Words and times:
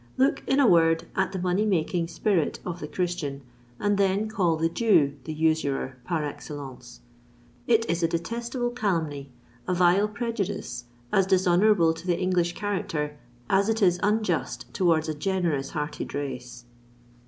—look, 0.17 0.41
in 0.47 0.59
a 0.59 0.65
word, 0.65 1.03
at 1.15 1.31
the 1.31 1.37
money 1.37 1.63
making 1.63 2.07
spirit 2.07 2.57
of 2.65 2.79
the 2.79 2.87
Christian, 2.87 3.43
and 3.79 3.99
then 3.99 4.27
call 4.27 4.55
the 4.55 4.67
Jew 4.67 5.13
the 5.25 5.31
usurer 5.35 5.97
par 6.05 6.25
excellence! 6.25 7.01
It 7.67 7.87
is 7.87 8.01
a 8.01 8.07
detestable 8.07 8.71
calumny—a 8.71 9.73
vile 9.75 10.07
prejudice, 10.07 10.85
as 11.13 11.27
dishonourable 11.27 11.93
to 11.93 12.07
the 12.07 12.17
English 12.19 12.53
character 12.55 13.15
an 13.47 13.69
it 13.69 13.79
is 13.83 13.99
unjust 14.01 14.73
towards 14.73 15.07
a 15.07 15.13
generous 15.13 15.69
hearted 15.69 16.15
race! 16.15 16.65